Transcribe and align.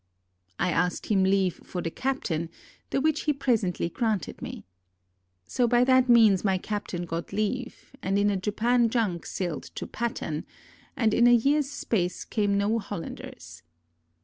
I 0.57 0.71
asked 0.71 1.11
him 1.11 1.23
leave 1.23 1.61
for 1.63 1.79
the 1.79 1.91
captain, 1.91 2.49
the 2.89 2.99
which 2.99 3.25
he 3.25 3.33
presently 3.33 3.87
granted 3.87 4.41
me. 4.41 4.63
So 5.45 5.67
by 5.67 5.83
that 5.83 6.09
means 6.09 6.43
my 6.43 6.57
captain 6.57 7.05
got 7.05 7.31
leave, 7.31 7.91
and 8.01 8.17
in 8.17 8.31
a 8.31 8.35
Japan 8.35 8.89
junk 8.89 9.27
sailed 9.27 9.65
to 9.75 9.85
Pattan; 9.85 10.47
and 10.97 11.13
in 11.13 11.27
a 11.27 11.31
year's 11.35 11.69
space 11.69 12.25
came 12.25 12.57
no 12.57 12.79
Hollanders. 12.79 13.61